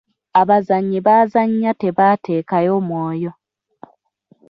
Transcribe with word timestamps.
Abazannyi 0.41 0.99
bazannya 1.07 1.71
tebateekayo 1.81 2.73
mwoyo. 2.87 3.31